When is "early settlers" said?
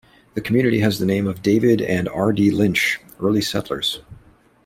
3.19-3.99